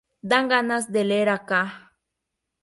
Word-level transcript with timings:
Dan 0.29 0.47
ganas 0.53 0.85
de 0.93 1.03
leer 1.05 1.29
acá". 1.29 1.61